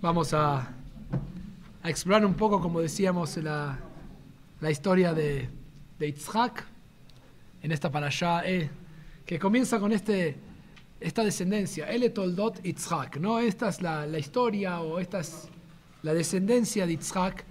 [0.00, 0.68] Vamos a,
[1.84, 3.78] explorar un poco, como decíamos, la,
[4.70, 5.48] historia de,
[5.98, 6.64] de Yitzhak
[7.62, 8.70] en esta parashá, eh,
[9.24, 10.36] que comienza con este,
[11.00, 13.38] esta descendencia, El Toldot Yitzhak, ¿no?
[13.38, 15.48] Esta es la, historia o esta es
[16.02, 17.44] la descendencia de Yitzhak.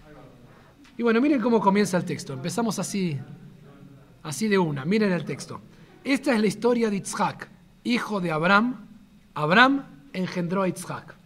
[0.98, 2.34] Y bueno, miren cómo comienza el texto.
[2.34, 3.18] Empezamos así,
[4.24, 4.86] así de una.
[4.86, 5.62] Miren el texto.
[6.04, 7.50] Esta es la historia de Yitzhak,
[7.84, 8.88] hijo de Abraham.
[9.34, 11.17] Abraham engendró a Yitzhak.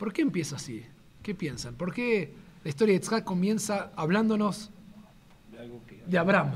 [0.00, 0.82] ¿Por qué empieza así?
[1.22, 1.74] ¿Qué piensan?
[1.74, 2.32] ¿Por qué
[2.64, 4.70] la historia de Yitzhak comienza hablándonos
[6.06, 6.52] de Abraham?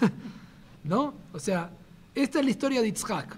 [0.84, 1.12] ¿No?
[1.34, 1.70] O sea,
[2.14, 3.36] esta es la historia de Yitzhak,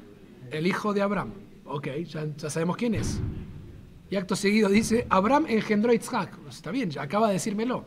[0.52, 1.32] el hijo de Abraham.
[1.64, 3.20] Ok, ya, ya sabemos quién es.
[4.09, 6.38] Y acto seguido dice, Abraham engendró a Yitzhak.
[6.38, 7.84] Pues está bien, ya acaba de decírmelo.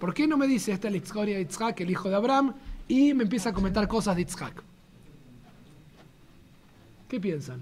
[0.00, 2.52] ¿Por qué no me dice esta es la historia de Yitzhak, el hijo de Abraham,
[2.88, 4.60] y me empieza a comentar cosas de Yitzhak?
[7.08, 7.60] ¿Qué piensan?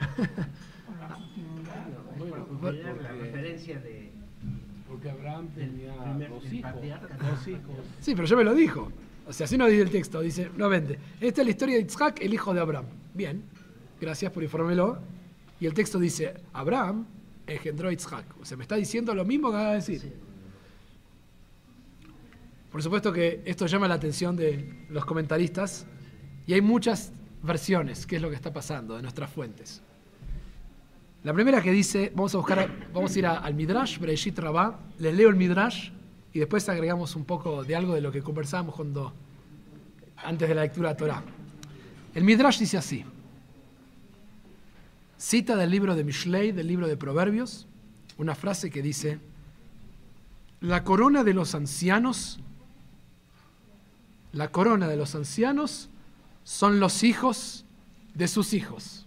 [2.60, 4.10] Porque era la referencia de,
[4.88, 6.72] Porque Abraham tenía primer- dos hijos.
[6.72, 7.16] patriarca.
[7.16, 7.76] Dos hijos.
[8.00, 8.90] Sí, pero yo me lo dijo.
[9.26, 10.20] O sea, así no dice el texto.
[10.20, 12.86] Dice, nuevamente, esta es la historia de Yitzhak, el hijo de Abraham.
[13.14, 13.42] Bien,
[14.00, 14.98] gracias por informármelo.
[15.60, 17.06] Y el texto dice, Abraham
[17.46, 18.24] engendró a Yitzhak.
[18.40, 20.12] O sea, me está diciendo lo mismo que acaba de decir.
[22.72, 25.86] Por supuesto que esto llama la atención de los comentaristas
[26.46, 29.82] y hay muchas versiones, qué es lo que está pasando de nuestras fuentes.
[31.22, 34.80] La primera que dice, vamos a buscar, vamos a ir a- al Midrash, Bereshit Rabá,
[34.98, 35.90] les leo el Midrash
[36.32, 39.12] y después agregamos un poco de algo de lo que conversábamos cuando,
[40.16, 41.22] antes de la lectura de Torah.
[42.14, 43.04] El Midrash dice así,
[45.18, 47.66] cita del libro de Mishlei, del libro de Proverbios,
[48.16, 49.18] una frase que dice,
[50.60, 52.40] la corona de los ancianos,
[54.32, 55.90] la corona de los ancianos
[56.44, 57.66] son los hijos
[58.14, 58.99] de sus hijos,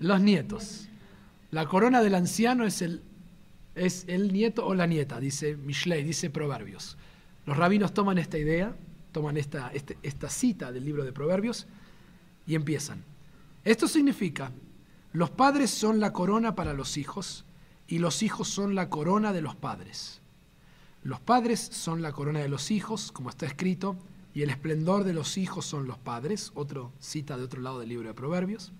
[0.00, 0.88] los nietos.
[1.52, 3.02] La corona del anciano es el,
[3.74, 6.96] es el nieto o la nieta, dice Mishlei, dice Proverbios.
[7.46, 8.74] Los rabinos toman esta idea,
[9.12, 11.66] toman esta, este- esta cita del libro de Proverbios
[12.46, 13.04] y empiezan.
[13.64, 14.52] Esto significa,
[15.12, 17.44] los padres son la corona para los hijos
[17.88, 20.20] y los hijos son la corona de los padres.
[21.02, 23.96] Los padres son la corona de los hijos, como está escrito,
[24.32, 27.88] y el esplendor de los hijos son los padres, otro cita de otro lado del
[27.88, 28.72] libro de Proverbios.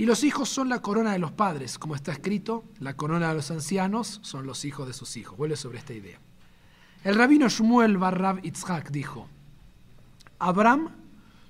[0.00, 3.34] Y los hijos son la corona de los padres, como está escrito, la corona de
[3.34, 5.36] los ancianos son los hijos de sus hijos.
[5.36, 6.18] Vuelve sobre esta idea.
[7.04, 9.28] El rabino Shmuel Barrab Itzhak dijo,
[10.38, 10.88] Abraham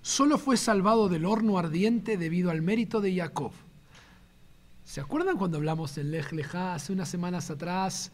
[0.03, 3.53] solo fue salvado del horno ardiente debido al mérito de Jacob.
[4.83, 8.11] ¿Se acuerdan cuando hablamos en Lej Lejá hace unas semanas atrás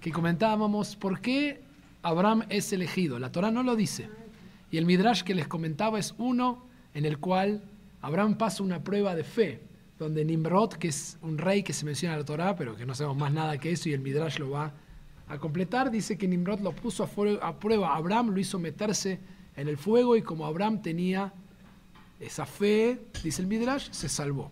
[0.00, 1.62] que comentábamos por qué
[2.02, 3.18] Abraham es elegido?
[3.18, 4.08] La Torah no lo dice.
[4.70, 6.64] Y el Midrash que les comentaba es uno
[6.94, 7.62] en el cual
[8.00, 9.73] Abraham pasa una prueba de fe,
[10.04, 12.94] donde Nimrod, que es un rey que se menciona en la Torah, pero que no
[12.94, 14.72] sabemos más nada que eso y el Midrash lo va
[15.28, 17.96] a completar, dice que Nimrod lo puso a, a prueba.
[17.96, 19.18] Abraham lo hizo meterse
[19.56, 21.32] en el fuego y como Abraham tenía
[22.20, 24.50] esa fe, dice el Midrash, se salvó.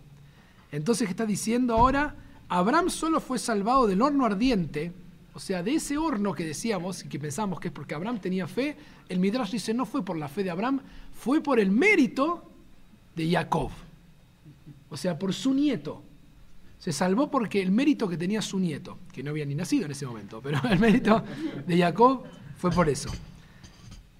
[0.71, 2.15] Entonces, ¿qué está diciendo ahora?
[2.49, 4.91] Abraham solo fue salvado del horno ardiente,
[5.35, 8.47] o sea, de ese horno que decíamos y que pensamos que es porque Abraham tenía
[8.47, 8.75] fe.
[9.07, 10.81] El Midrash dice no fue por la fe de Abraham,
[11.13, 12.49] fue por el mérito
[13.15, 13.69] de Jacob,
[14.93, 16.03] o sea, por su nieto.
[16.77, 19.91] Se salvó porque el mérito que tenía su nieto, que no había ni nacido en
[19.91, 21.23] ese momento, pero el mérito
[21.65, 22.23] de Jacob
[22.57, 23.09] fue por eso.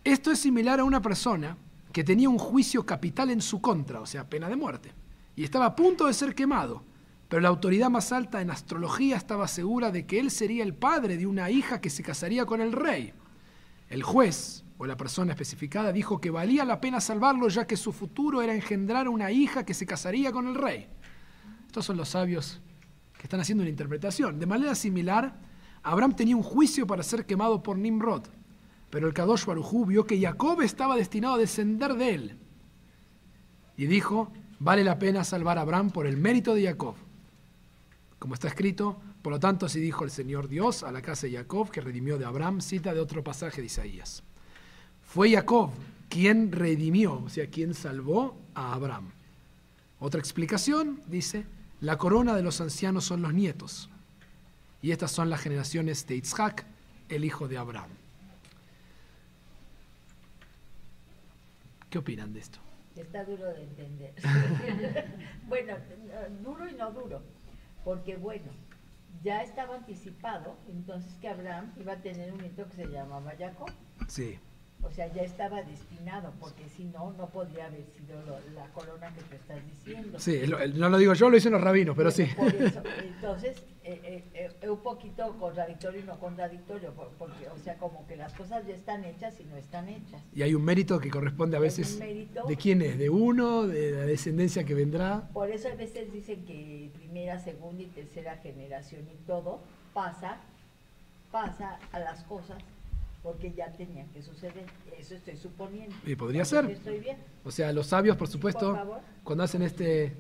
[0.04, 1.56] Esto es similar a una persona
[1.92, 4.92] que tenía un juicio capital en su contra, o sea, pena de muerte,
[5.36, 6.82] y estaba a punto de ser quemado,
[7.30, 11.18] pero la autoridad más alta en astrología estaba segura de que él sería el padre
[11.18, 13.14] de una hija que se casaría con el rey.
[13.90, 17.94] El juez o la persona especificada dijo que valía la pena salvarlo ya que su
[17.94, 20.90] futuro era engendrar una hija que se casaría con el rey.
[21.66, 22.60] Estos son los sabios
[23.18, 24.40] que están haciendo una interpretación.
[24.40, 25.40] De manera similar,
[25.84, 28.24] Abraham tenía un juicio para ser quemado por Nimrod,
[28.90, 32.38] pero el Kadosh Barujú vio que Jacob estaba destinado a descender de él.
[33.78, 36.96] Y dijo, vale la pena salvar a Abraham por el mérito de Jacob.
[38.20, 41.38] Como está escrito, por lo tanto así dijo el Señor Dios a la casa de
[41.38, 44.24] Jacob que redimió de Abraham, cita de otro pasaje de Isaías.
[45.14, 45.70] Fue Jacob
[46.10, 49.12] quien redimió, o sea, quien salvó a Abraham.
[50.00, 51.46] Otra explicación dice,
[51.82, 53.92] la corona de los ancianos son los nietos.
[54.82, 56.66] Y estas son las generaciones de Isaac,
[57.10, 57.92] el hijo de Abraham.
[61.92, 62.58] ¿Qué opinan de esto?
[62.96, 64.16] Está duro de entender.
[65.48, 65.76] bueno,
[66.42, 67.22] no, duro y no duro,
[67.86, 68.52] porque bueno,
[69.24, 73.70] ya estaba anticipado entonces que Abraham iba a tener un nieto que se llamaba Jacob.
[74.08, 74.40] Sí.
[74.86, 79.12] O sea, ya estaba destinado, porque si no, no podría haber sido lo- la corona
[79.16, 80.20] que tú estás diciendo.
[80.20, 82.26] Sí, lo- no lo digo yo, lo dicen los rabinos, pero sí.
[82.36, 87.48] Por eso, entonces, eh, eh, eh, es un poquito contradictorio y no contradictorio, por- porque,
[87.50, 90.22] o sea, como que las cosas ya están hechas y no están hechas.
[90.36, 92.44] Y hay un mérito que corresponde a veces un mérito.
[92.46, 95.30] de quién es, de uno, de la descendencia que vendrá.
[95.34, 99.62] Por eso a veces dicen que primera, segunda y tercera generación y todo
[99.94, 100.38] pasa,
[101.32, 102.58] pasa a las cosas
[103.24, 104.66] porque ya tenían que suceder.
[105.00, 105.96] Eso estoy suponiendo.
[106.06, 106.66] Y podría ser.
[106.68, 107.18] si Estoy bien.
[107.44, 109.02] O sea, los sabios, por supuesto, por favor.
[109.24, 110.14] cuando hacen este,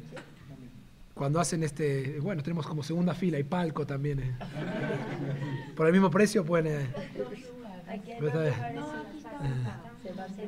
[1.13, 4.19] cuando hacen este, bueno, tenemos como segunda fila y palco también.
[4.19, 4.35] eh.
[5.75, 6.87] Por el mismo precio pueden, eh,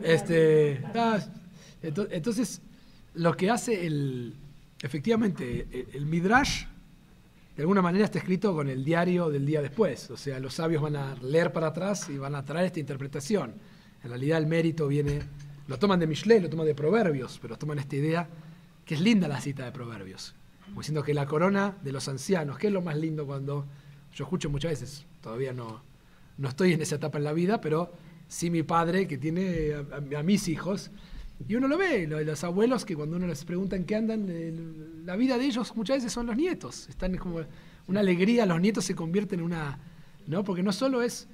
[0.03, 1.19] este, ah,
[1.83, 2.61] ento- entonces,
[3.15, 4.35] lo que hace el,
[4.81, 6.65] efectivamente, el, el midrash,
[7.55, 10.09] de alguna manera está escrito con el diario del día después.
[10.11, 13.53] O sea, los sabios van a leer para atrás y van a traer esta interpretación.
[14.03, 15.21] En realidad el mérito viene,
[15.67, 18.27] lo toman de Mishlei, lo toman de Proverbios, pero toman esta idea,
[18.85, 20.35] que es linda la cita de Proverbios.
[20.65, 23.65] Como diciendo que la corona de los ancianos, que es lo más lindo cuando
[24.13, 25.81] yo escucho muchas veces, todavía no,
[26.37, 27.93] no estoy en esa etapa en la vida, pero
[28.27, 29.73] sí mi padre que tiene
[30.17, 30.91] a mis hijos,
[31.47, 34.29] y uno lo ve, lo- los abuelos que cuando uno les pregunta en qué andan,
[34.29, 37.41] el- la vida de ellos muchas veces son los nietos, están como
[37.87, 39.79] una alegría, los nietos se convierten en una,
[40.27, 40.43] ¿no?
[40.43, 41.27] Porque no solo es,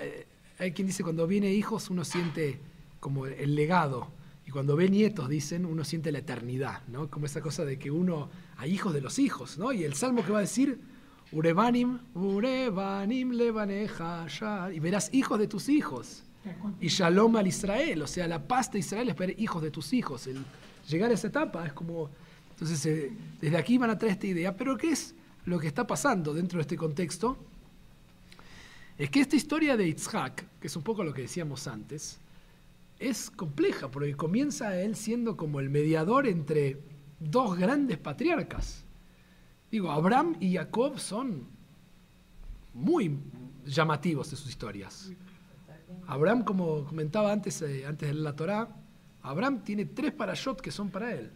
[0.00, 0.26] eh,
[0.58, 2.58] hay quien dice cuando viene hijos uno siente
[3.00, 4.08] como el legado,
[4.46, 7.08] y cuando ve nietos, dicen, uno siente la eternidad, ¿no?
[7.10, 9.72] Como esa cosa de que uno, hay hijos de los hijos, ¿no?
[9.72, 10.80] Y el salmo que va a decir,
[11.30, 16.24] Urebanim, Urebanim levaneja, ya", y verás hijos de tus hijos.
[16.80, 19.92] Y Shalom al Israel, o sea, la paz de Israel es ver hijos de tus
[19.92, 20.26] hijos.
[20.26, 20.44] El
[20.88, 22.10] llegar a esa etapa es como.
[22.50, 24.56] Entonces, eh, desde aquí van a traer esta idea.
[24.56, 25.14] Pero, ¿qué es
[25.46, 27.36] lo que está pasando dentro de este contexto?
[28.98, 32.18] Es que esta historia de Yitzhak, que es un poco lo que decíamos antes,
[32.98, 36.78] es compleja, porque comienza él siendo como el mediador entre
[37.18, 38.84] dos grandes patriarcas.
[39.70, 41.46] Digo, Abraham y Jacob son
[42.74, 43.18] muy
[43.66, 45.10] llamativos de sus historias.
[46.06, 48.68] Abraham, como comentaba antes, eh, antes de la Torá,
[49.22, 51.30] Abraham tiene tres parashot que son para él.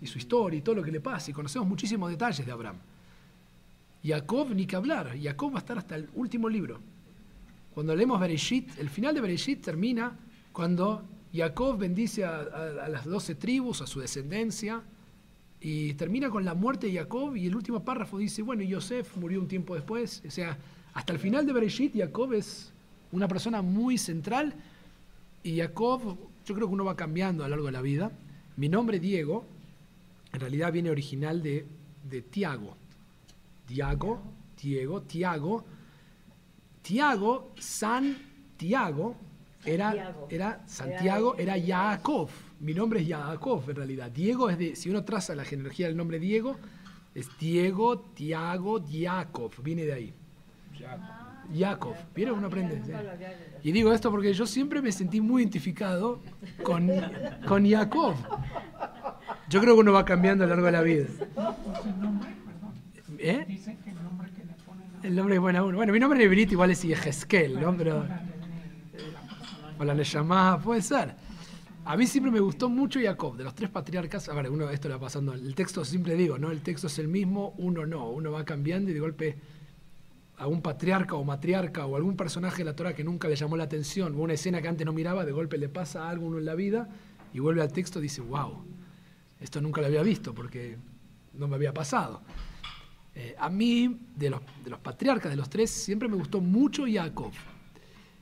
[0.00, 1.30] Y su historia y todo lo que le pasa.
[1.30, 2.76] Y conocemos muchísimos detalles de Abraham.
[4.04, 5.16] Jacob, ni que hablar.
[5.20, 6.80] Jacob va a estar hasta el último libro.
[7.74, 10.18] Cuando leemos Bereshit, el final de Bereshit termina
[10.52, 11.02] cuando
[11.32, 14.82] Jacob bendice a, las doce tribus, a su descendencia,
[15.60, 19.16] y termina con la muerte de Jacob, y el último párrafo dice, bueno, y Yosef
[19.16, 20.22] murió un tiempo después.
[20.26, 20.58] O sea,
[20.92, 22.71] hasta el final de Bereshit, Jacob es
[23.12, 24.54] una persona muy central,
[25.44, 28.10] y Jacob, yo creo que uno va cambiando a lo largo de la vida.
[28.56, 29.44] Mi nombre, Diego,
[30.32, 31.66] en realidad viene original de,
[32.08, 32.76] de Tiago.
[33.68, 34.22] Diago,
[34.60, 35.64] Diego, Tiago.
[36.82, 38.16] Tiago, San
[38.56, 39.16] Tiago,
[39.64, 40.26] era, Santiago.
[40.30, 42.28] era Santiago, era Yaakov.
[42.60, 44.10] Mi nombre es Yaakov en realidad.
[44.10, 46.56] Diego es de, si uno traza la genealogía del nombre Diego,
[47.14, 50.14] es Diego, Tiago, Diakov, viene de ahí.
[51.52, 52.38] Yaakov, ¿vieron?
[52.38, 52.80] Uno aprende.
[53.62, 56.22] Y digo esto porque yo siempre me sentí muy identificado
[56.62, 56.90] con,
[57.46, 58.14] con Jacob.
[59.48, 61.06] Yo creo que uno va cambiando a lo largo de la vida.
[63.18, 63.44] ¿Eh?
[63.46, 63.92] Dicen que
[65.02, 65.76] el nombre es buena uno.
[65.76, 67.76] Bueno, mi nombre en hebrito igual es Yehezkel, ¿no?
[67.76, 68.06] Pero.
[69.78, 71.14] O la Neshama, puede ser.
[71.84, 74.28] A mí siempre me gustó mucho Jacob, de los tres patriarcas.
[74.28, 75.32] A ver, uno, esto lo va pasando.
[75.32, 76.52] El texto siempre digo, ¿no?
[76.52, 78.08] El texto es el mismo, uno no.
[78.10, 79.38] Uno va cambiando y de golpe
[80.38, 83.64] algún patriarca o matriarca o algún personaje de la Torah que nunca le llamó la
[83.64, 86.38] atención, o una escena que antes no miraba, de golpe le pasa algo a uno
[86.38, 86.88] en la vida
[87.32, 88.64] y vuelve al texto y dice, wow,
[89.40, 90.76] esto nunca lo había visto porque
[91.34, 92.22] no me había pasado.
[93.14, 96.84] Eh, a mí, de los, de los patriarcas, de los tres, siempre me gustó mucho
[96.90, 97.32] Jacob.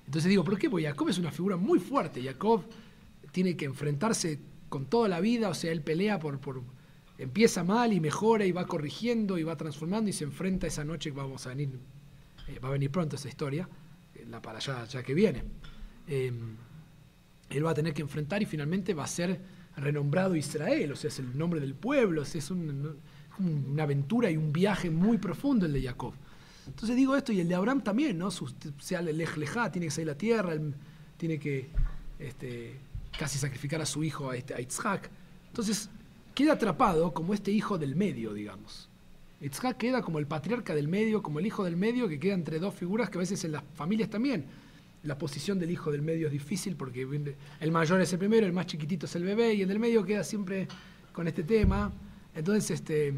[0.06, 0.68] Entonces digo, ¿por qué?
[0.68, 2.22] Porque Jacob es una figura muy fuerte.
[2.22, 2.64] Jacob
[3.30, 6.62] tiene que enfrentarse con toda la vida, o sea, él pelea por, por...
[7.18, 11.10] Empieza mal y mejora y va corrigiendo y va transformando y se enfrenta esa noche
[11.10, 11.78] que vamos a venir,
[12.50, 13.68] eh, va a venir pronto esa historia,
[14.14, 15.44] eh, la para allá ya que viene.
[16.06, 16.32] Eh,
[17.50, 19.40] él va a tener que enfrentar y finalmente va a ser
[19.76, 22.98] renombrado Israel, o sea, es el nombre del pueblo, es un-
[23.38, 26.12] un- una aventura y un viaje muy profundo el de Jacob.
[26.66, 28.30] Entonces digo esto, y el de Abraham también, ¿no?
[28.30, 30.52] Su- sea el Lej Lejá, tiene que salir la tierra,
[31.16, 31.70] tiene que
[32.18, 32.78] este,
[33.18, 35.08] casi sacrificar a su hijo, a, este, a Yitzhak.
[35.48, 35.88] Entonces
[36.34, 38.89] queda atrapado como este hijo del medio, digamos.
[39.40, 42.58] Yitzhak queda como el patriarca del medio, como el hijo del medio, que queda entre
[42.58, 44.44] dos figuras que a veces en las familias también.
[45.02, 47.08] La posición del hijo del medio es difícil porque
[47.60, 50.04] el mayor es el primero, el más chiquitito es el bebé, y el del medio
[50.04, 50.68] queda siempre
[51.12, 51.90] con este tema.
[52.34, 53.14] Entonces, este,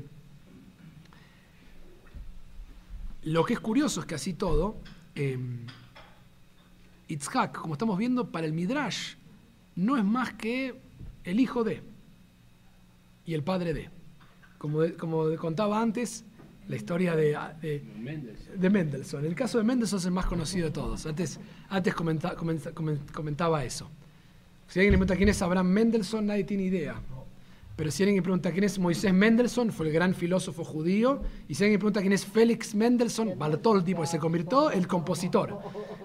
[3.25, 4.77] lo que es curioso es que así todo,
[5.17, 5.39] eh,
[7.09, 9.15] Itzhak, como estamos viendo, para el Midrash,
[9.75, 10.81] no es más que
[11.25, 11.83] el hijo de
[13.25, 14.02] y el padre de.
[14.63, 16.25] Como, como contaba antes,
[16.69, 17.83] la historia de, de,
[18.57, 19.25] de, Mendelssohn.
[19.25, 21.05] El caso de Mendelssohn es el más conocido de todos.
[21.05, 22.37] Antes, antes comenta,
[23.13, 23.91] comentaba eso.
[24.69, 26.95] Si alguien le pregunta quién es Abraham Mendelssohn, nadie tiene idea.
[27.75, 31.23] Pero si alguien me pregunta quién es Moisés Mendelssohn, fue el gran filósofo judío.
[31.49, 34.87] Y si alguien me pregunta quién es Félix Mendelssohn, el tipo que se convirtió el
[34.87, 35.59] compositor.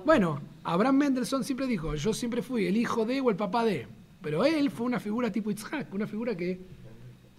[0.04, 3.86] Bueno, Abraham Mendelssohn siempre dijo, yo siempre fui el hijo de o el papá de.
[4.20, 6.60] Pero él fue una figura tipo Itzhak, una figura que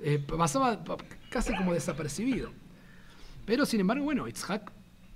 [0.01, 0.85] eh, pasaba
[1.31, 2.51] casi como desapercibido.
[3.45, 4.73] Pero sin embargo, bueno, Itzhak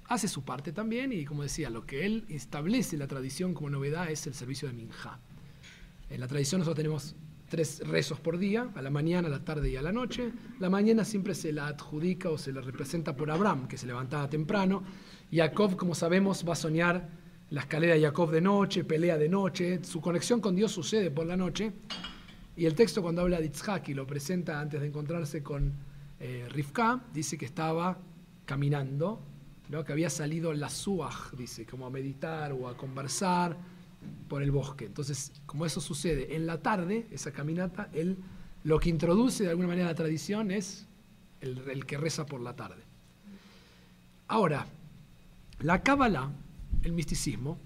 [0.09, 4.11] hace su parte también y como decía, lo que él establece la tradición como novedad
[4.11, 5.19] es el servicio de Minja.
[6.11, 7.15] En la tradición nosotros tenemos
[7.49, 10.33] tres rezos por día, a la mañana, a la tarde y a la noche.
[10.59, 14.29] La mañana siempre se la adjudica o se la representa por Abraham, que se levantaba
[14.29, 14.83] temprano.
[15.31, 17.09] Jacob, como sabemos, va a soñar
[17.51, 19.85] la escalera de Jacob de noche, pelea de noche.
[19.85, 21.73] Su conexión con Dios sucede por la noche.
[22.57, 25.73] Y el texto cuando habla de Itzhak y lo presenta antes de encontrarse con
[26.21, 27.99] eh, Rivka, dice que estaba
[28.45, 29.21] caminando,
[29.83, 33.57] que había salido la suaj, dice, como a meditar o a conversar
[34.29, 34.85] por el bosque.
[34.85, 38.19] Entonces, como eso sucede en la tarde, esa caminata, él
[38.65, 40.87] lo que introduce de alguna manera la tradición es
[41.41, 42.83] el, que reza por la tarde.
[44.29, 44.67] Ahora,
[45.61, 46.31] la Kabbalah,
[46.83, 47.59] el misticismo,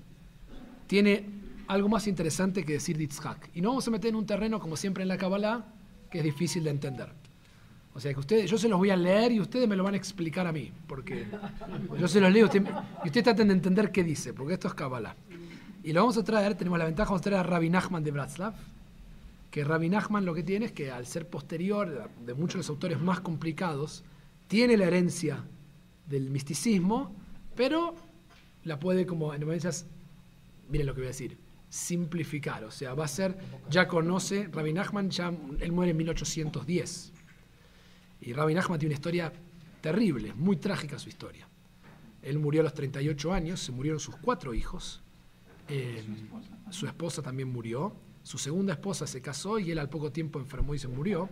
[0.87, 1.27] tiene
[1.69, 3.09] algo más interesante que decir de
[3.55, 5.65] Y no vamos a meter en un terreno, como siempre en la Kabbalah,
[6.11, 7.09] que es difícil de entender.
[7.95, 9.95] O sea que ustedes, yo se los voy a leer y ustedes me lo van
[9.95, 11.27] a explicar a mí, porque
[11.99, 15.17] yo se los leo y ustedes traten de entender qué dice, porque esto es Kabbalah.
[15.83, 18.11] Y lo vamos a traer, tenemos la ventaja, vamos a traer a Rabbi Nachman de
[18.11, 18.55] Bratslav,
[19.51, 22.69] que Rabbi Nachman lo que tiene es que al ser posterior de muchos de los
[22.69, 24.05] autores más complicados,
[24.47, 25.43] tiene la herencia
[26.07, 27.15] del misticismo,
[27.55, 27.95] pero
[28.65, 31.39] la puede como, en miren lo que voy a decir,
[31.77, 32.65] simplificar.
[32.65, 33.37] O sea, va a ser,
[33.69, 37.13] ya conoce, Rabbi Nachman, ya, él muere en 1810
[38.21, 39.33] y Rabbi Nachman tiene una historia
[39.81, 41.47] terrible, muy trágica su historia.
[42.23, 45.03] Él murió a los 38 años, se murieron sus cuatro hijos,
[45.69, 46.03] eh,
[46.71, 50.75] su esposa también murió, su segunda esposa se casó y él al poco tiempo enfermó
[50.75, 51.29] y se murió.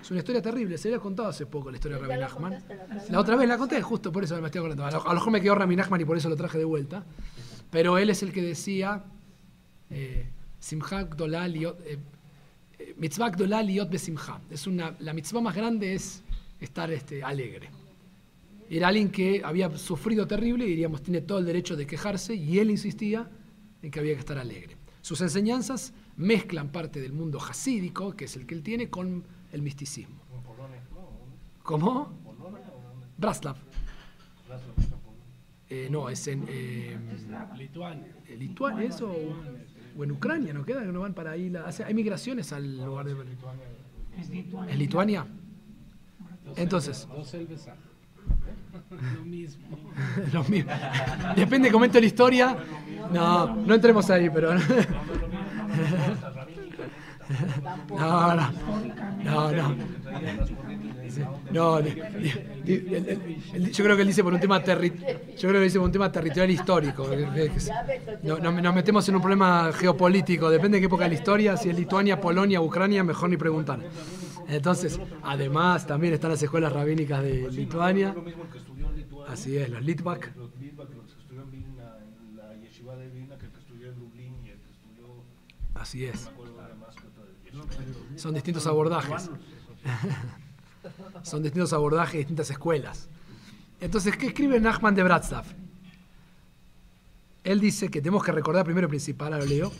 [0.00, 2.64] Es una historia terrible, se le ha contado hace poco la historia de Rabbi Nachman.
[3.08, 4.84] La, otra vez la conté, justo por eso me estoy acordando.
[4.84, 7.04] A lo, mejor me quedó Rabbi Nachman y por eso lo traje de vuelta.
[7.70, 9.04] Pero él es el que decía,
[9.90, 10.26] eh,
[10.58, 11.98] Simchak Dolal eh,
[12.78, 14.40] eh, Mitzvah Besimcha.
[14.50, 16.22] Es una, la mitzvah más grande es
[16.60, 17.70] estar este, alegre.
[18.68, 22.58] Era alguien que había sufrido terrible y diríamos tiene todo el derecho de quejarse y
[22.58, 23.30] él insistía
[23.82, 24.76] en que había que estar alegre.
[25.02, 29.62] Sus enseñanzas mezclan parte del mundo hasídico, que es el que él tiene, con el
[29.62, 30.16] misticismo.
[31.62, 32.12] ¿Cómo?
[33.16, 33.56] Braslav.
[35.68, 36.96] Eh, no, es en eh,
[37.56, 38.16] Lituania.
[38.36, 39.14] ¿Lituania eso?
[39.96, 40.82] O, en Ucrania, ¿no queda?
[40.82, 41.52] Que no van para ahí.
[41.84, 43.14] hay migraciones al lugar de.
[44.18, 44.72] ¿Es Lituania?
[44.72, 45.26] ¿Es Lituania?
[46.56, 47.08] Entonces.
[48.90, 49.78] Lo mismo.
[50.32, 50.70] Lo mismo.
[51.34, 52.56] Depende, comento la historia.
[53.12, 54.54] No, no entremos ahí, pero.
[57.90, 58.52] No, no.
[59.24, 59.76] No, no.
[61.50, 61.90] No, yo
[62.64, 64.92] creo que él dice por un tema terri
[65.36, 67.08] yo creo que dice por un tema territorial histórico.
[68.22, 71.70] No, nos metemos en un problema geopolítico, depende de qué época de la historia, si
[71.70, 73.80] es Lituania, Polonia, Ucrania, mejor ni preguntar.
[74.48, 78.14] Entonces, además, también están las escuelas rabínicas de Lituania.
[79.28, 80.32] Así es, los Litvak.
[85.74, 86.30] Así es.
[88.16, 89.30] Son distintos abordajes.
[91.22, 93.08] Son distintos abordajes, distintas escuelas.
[93.80, 95.44] Entonces, ¿qué escribe Nachman de Bratslav?
[97.44, 99.72] Él dice que tenemos que recordar primero principal, ahora leo,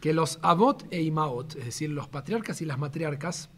[0.00, 3.50] que los Abot e Imaot, es decir, los patriarcas y las matriarcas,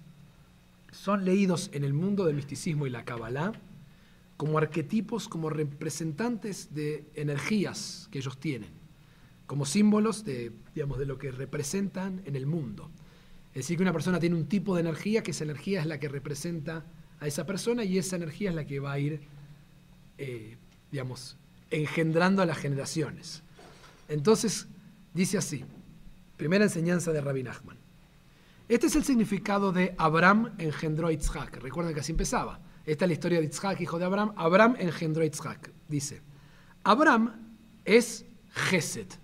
[0.92, 3.52] son leídos en el mundo del misticismo y la Kabbalah
[4.37, 8.71] como arquetipos, como representantes de energías que ellos tienen,
[9.47, 12.90] como símbolos de, digamos, de lo que representan en el mundo.
[13.50, 15.99] Es decir, que una persona tiene un tipo de energía, que esa energía es la
[15.99, 16.85] que representa
[17.19, 19.21] a esa persona y esa energía es la que va a ir,
[20.19, 20.57] eh,
[20.90, 21.37] digamos,
[21.71, 23.42] engendrando a las generaciones.
[24.09, 24.66] Entonces,
[25.14, 25.64] dice así,
[26.37, 27.76] primera enseñanza de Rabbi Nachman.
[28.69, 31.61] Este es el significado de Abraham engendró a.
[31.61, 32.61] Recuerden que así empezaba.
[32.87, 34.33] Esta es la historia de Yitzhak, hijo de Abraham.
[34.37, 35.57] Abraham engendró a.
[35.88, 36.23] Dice,
[36.85, 39.19] Abraham es Geset.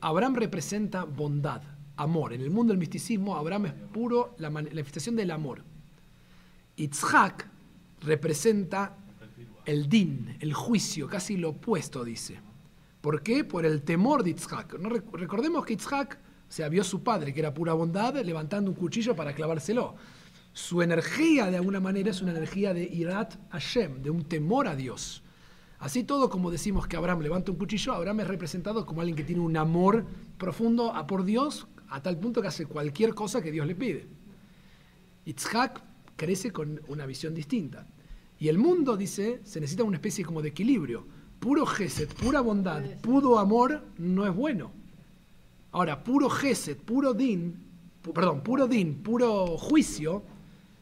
[0.00, 1.62] Abraham representa bondad,
[1.96, 2.32] amor.
[2.32, 5.62] En el mundo del misticismo, Abraham es puro la manifestación del amor.
[6.76, 7.48] Yitzhak
[8.00, 8.96] representa
[9.64, 12.38] el din, el juicio, casi lo opuesto, dice.
[13.00, 13.44] ¿Por qué?
[13.44, 14.78] Por el temor de Yitzhak.
[14.78, 14.88] ¿No?
[14.88, 19.34] Recordemos que Yitzhak se vio su padre, que era pura bondad, levantando un cuchillo para
[19.34, 19.96] clavárselo.
[20.52, 24.76] Su energía, de alguna manera, es una energía de Irat Hashem, de un temor a
[24.76, 25.22] Dios.
[25.78, 29.24] Así todo, como decimos que Abraham levanta un cuchillo, Abraham es representado como alguien que
[29.24, 30.06] tiene un amor
[30.38, 34.06] profundo a por Dios, a tal punto que hace cualquier cosa que Dios le pide.
[35.24, 35.82] Yitzhak
[36.16, 37.86] crece con una visión distinta.
[38.38, 41.06] Y el mundo, dice, se necesita una especie como de equilibrio.
[41.38, 44.72] Puro gesed, pura bondad, puro amor no es bueno.
[45.72, 47.56] Ahora, puro gesed, puro din,
[48.02, 50.22] perdón, puro din, puro juicio,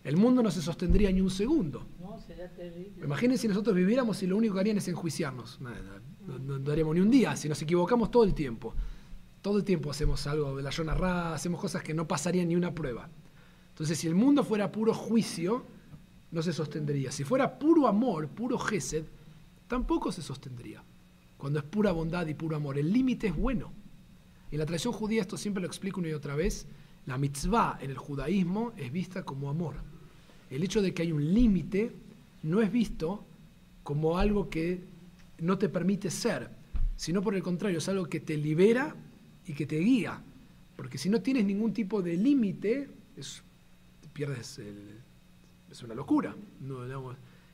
[0.04, 1.86] el mundo no se sostendría ni un segundo.
[2.00, 3.04] No, sería terrible.
[3.04, 5.60] Imagínense si nosotros viviéramos y lo único que harían es enjuiciarnos.
[5.60, 8.74] No, no, daríamos ni un día, si nos equivocamos todo el tiempo.
[9.44, 12.74] Todo el tiempo hacemos algo de la Ra, hacemos cosas que no pasarían ni una
[12.74, 13.10] prueba.
[13.68, 15.66] Entonces, si el mundo fuera puro juicio,
[16.30, 17.12] no se sostendría.
[17.12, 19.04] Si fuera puro amor, puro gesed,
[19.68, 20.82] tampoco se sostendría.
[21.36, 23.70] Cuando es pura bondad y puro amor, el límite es bueno.
[24.50, 26.66] En la tradición judía, esto siempre lo explico una y otra vez,
[27.04, 29.74] la mitzvah en el judaísmo es vista como amor.
[30.48, 31.92] El hecho de que hay un límite
[32.44, 33.26] no es visto
[33.82, 34.84] como algo que
[35.40, 36.48] no te permite ser,
[36.96, 38.96] sino por el contrario, es algo que te libera
[39.46, 40.22] y que te guía.
[40.76, 42.88] Porque si no tienes ningún tipo de límite,
[44.12, 44.60] pierdes
[45.70, 46.34] es una locura.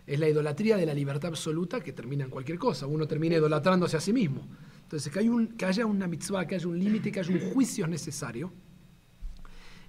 [0.06, 2.86] es la idolatría de la libertad absoluta que termina en cualquier cosa.
[2.86, 4.46] Uno termina idolatrándose a sí mismo.
[4.82, 7.52] Entonces, que, hay un, que haya una mitzvah, que haya un límite, que haya un
[7.52, 8.52] juicio necesario.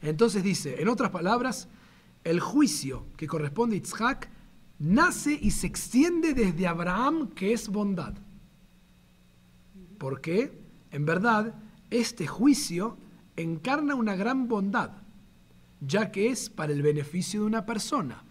[0.02, 1.68] Entonces dice, en otras palabras,
[2.24, 4.30] el juicio que corresponde a Yitzhak
[4.80, 8.14] nace y se extiende desde Abraham, que es bondad.
[9.98, 10.58] Porque,
[10.92, 11.54] en verdad,
[11.92, 12.98] este juicio
[13.36, 14.92] encarna una gran bondad,
[15.82, 18.24] ya que es para el beneficio de una persona.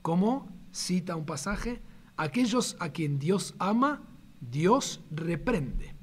[0.00, 1.82] Como cita un pasaje,
[2.16, 4.02] aquellos a quien Dios ama,
[4.40, 5.94] Dios reprende.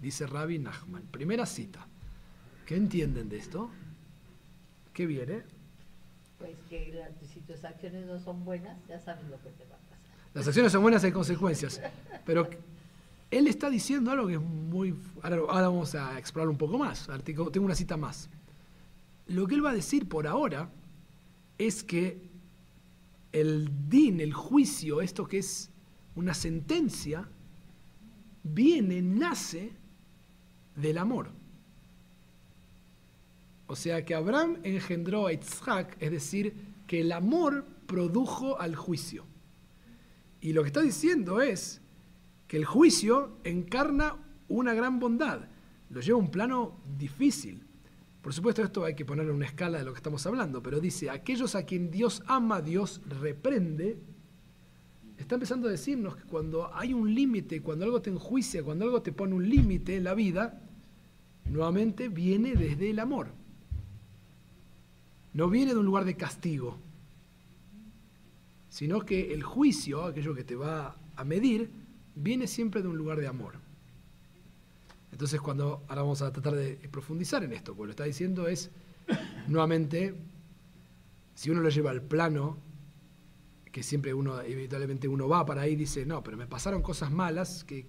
[0.00, 1.02] Dice Rabbi Nachman.
[1.10, 1.86] Primera cita.
[2.66, 3.70] ¿Qué entienden de esto?
[4.92, 5.42] ¿Qué viene?
[6.38, 9.78] Pues que si tus acciones no son buenas, ya sabes lo que te va a
[9.78, 9.98] pasar.
[10.32, 11.80] Las acciones son buenas, hay consecuencias.
[12.24, 12.48] Pero
[13.30, 14.94] él está diciendo algo que es muy...
[15.22, 17.08] Ahora, vamos a explorar un poco más.
[17.24, 18.28] Tengo una cita más.
[19.26, 20.68] Lo que él va a decir por ahora
[21.56, 22.28] es que
[23.32, 25.70] el din, el juicio, esto que es
[26.16, 27.28] una sentencia,
[28.42, 29.72] viene, nace
[30.74, 31.30] del amor.
[33.68, 36.54] O sea que Abraham engendró a Isaac, es decir,
[36.88, 39.24] que el amor produjo al juicio.
[40.40, 41.79] Y lo que está diciendo es
[42.50, 44.16] que el juicio encarna
[44.48, 45.42] una gran bondad,
[45.88, 47.62] lo lleva a un plano difícil.
[48.20, 50.80] Por supuesto, esto hay que ponerlo en una escala de lo que estamos hablando, pero
[50.80, 54.00] dice, aquellos a quien Dios ama, Dios reprende.
[55.16, 59.00] Está empezando a decirnos que cuando hay un límite, cuando algo te enjuicia, cuando algo
[59.00, 60.60] te pone un límite en la vida,
[61.44, 63.28] nuevamente viene desde el amor.
[65.34, 66.78] No viene de un lugar de castigo,
[68.70, 71.78] sino que el juicio, aquello que te va a medir,
[72.14, 73.54] viene siempre de un lugar de amor.
[75.12, 78.70] Entonces, cuando ahora vamos a tratar de profundizar en esto, porque lo está diciendo es,
[79.48, 80.14] nuevamente,
[81.34, 82.58] si uno lo lleva al plano,
[83.72, 87.10] que siempre uno, evidentemente uno va para ahí y dice, no, pero me pasaron cosas
[87.10, 87.86] malas, que,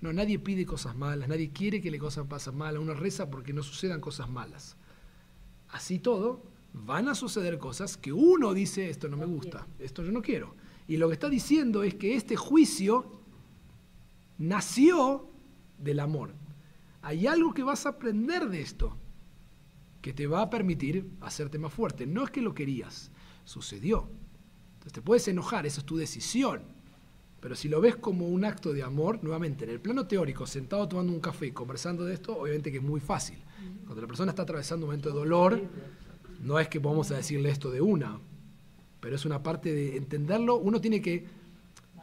[0.00, 3.52] no, nadie pide cosas malas, nadie quiere que le cosas pasen malas, uno reza porque
[3.52, 4.76] no sucedan cosas malas.
[5.70, 6.42] Así todo,
[6.72, 10.54] van a suceder cosas que uno dice, esto no me gusta, esto yo no quiero.
[10.86, 13.17] Y lo que está diciendo es que este juicio
[14.38, 15.28] nació
[15.78, 16.32] del amor
[17.02, 18.96] hay algo que vas a aprender de esto
[20.02, 22.06] que te va a permitir hacerte más fuerte.
[22.06, 23.10] No es que lo querías,
[23.44, 24.08] sucedió.
[24.74, 26.62] Entonces te puedes enojar, esa es tu decisión.
[27.40, 30.88] Pero si lo ves como un acto de amor, nuevamente, en el plano teórico, sentado
[30.88, 33.38] tomando un café y conversando de esto, obviamente que es muy fácil.
[33.84, 35.62] Cuando la persona está atravesando un momento de dolor,
[36.42, 38.18] no es que podamos decirle esto de una,
[39.00, 40.56] pero es una parte de entenderlo.
[40.56, 41.26] Uno tiene que,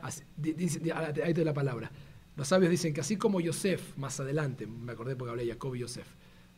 [0.02, 1.91] ahí te la palabra,
[2.36, 5.76] los sabios dicen que así como Yosef, más adelante, me acordé porque hablé de Jacob
[5.76, 6.08] y Yosef,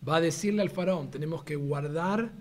[0.07, 2.31] va a decirle al faraón, tenemos que guardar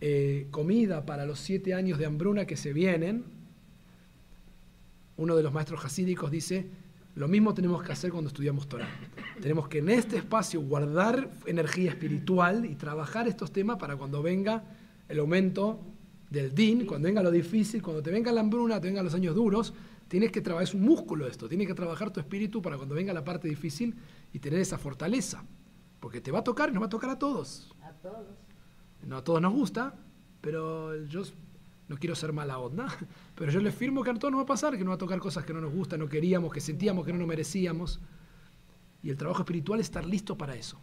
[0.00, 3.24] eh, comida para los siete años de hambruna que se vienen,
[5.16, 6.66] uno de los maestros hasídicos dice,
[7.14, 8.88] lo mismo tenemos que hacer cuando estudiamos Torah.
[9.40, 14.62] Tenemos que en este espacio guardar energía espiritual y trabajar estos temas para cuando venga
[15.08, 15.80] el aumento
[16.28, 19.34] del din, cuando venga lo difícil, cuando te venga la hambruna, te vengan los años
[19.34, 19.72] duros,
[20.08, 23.12] Tienes que trabajar, es un músculo esto, tienes que trabajar tu espíritu para cuando venga
[23.12, 23.96] la parte difícil
[24.32, 25.44] y tener esa fortaleza.
[26.00, 27.74] Porque te va a tocar y nos va a tocar a todos.
[27.82, 28.26] A todos.
[29.02, 29.94] No a todos nos gusta,
[30.40, 31.22] pero yo
[31.88, 32.86] no quiero ser mala onda,
[33.34, 34.98] pero yo le firmo que a todos nos va a pasar, que nos va a
[34.98, 38.00] tocar cosas que no nos gustan, no queríamos, que sentíamos que no nos merecíamos.
[39.02, 40.80] y el trabajo espiritual es estar listo para eso.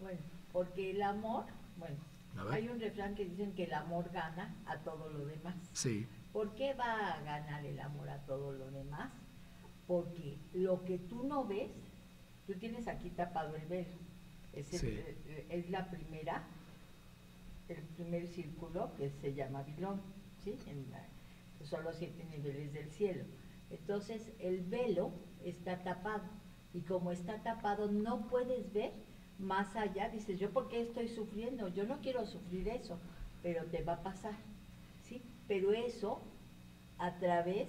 [0.00, 0.20] Bueno,
[0.52, 1.96] porque el amor, bueno,
[2.50, 5.56] hay un refrán que dicen que el amor gana a todo lo demás.
[5.72, 9.10] Sí, ¿Por qué va a ganar el amor a todo lo demás?
[9.86, 11.70] Porque lo que tú no ves,
[12.46, 13.96] tú tienes aquí tapado el velo.
[14.52, 14.86] Es, el- Sí.
[14.88, 16.42] eh, es la primera,
[17.68, 20.00] el primer círculo que se llama Bilón,
[20.42, 20.58] ¿sí?
[20.66, 21.06] En la-
[21.64, 23.24] son los siete niveles del cielo.
[23.70, 25.12] Entonces el velo
[25.44, 26.24] está tapado
[26.72, 28.92] y como está tapado no puedes ver
[29.38, 30.08] más allá.
[30.08, 31.68] Dices, ¿yo por qué estoy sufriendo?
[31.68, 32.98] Yo no quiero sufrir eso,
[33.42, 34.34] pero te va a pasar.
[35.48, 36.22] Pero eso
[36.98, 37.68] a través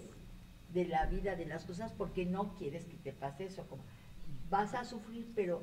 [0.73, 3.65] de la vida, de las cosas, porque no quieres que te pase eso.
[3.67, 3.83] Como,
[4.49, 5.61] vas a sufrir, pero